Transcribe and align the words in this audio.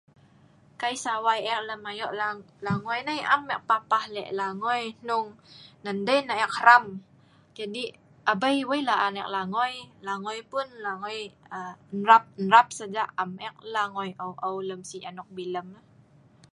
Kai 0.79 0.95
sawai 1.03 1.39
eek 1.51 1.61
lem 1.67 1.81
ayo 1.91 2.07
langoi 2.67 2.99
nai, 3.07 3.19
am 3.33 3.43
eek 3.55 3.63
papah 3.69 4.03
lek 4.15 4.29
langoi, 4.39 4.83
hnung 5.03 5.29
dei 6.07 6.19
nah 6.27 6.39
eek 6.43 6.53
hram. 6.59 6.85
Jadi, 7.57 7.83
abei 8.31 8.57
weik 8.69 8.85
laan 8.89 9.13
eek 9.21 9.31
langoi, 9.35 9.73
langoi 10.07 10.39
pun 10.51 10.67
langoi 10.85 11.19
hrap2 12.49 12.55
saja 12.79 13.03
am 13.21 13.31
eek 13.45 13.55
langoi 13.73 14.09
ou' 14.23 14.37
ou' 14.47 14.59
lem 14.69 14.81
sik 14.89 15.03
anok 15.09 15.29
bilem 15.37 15.67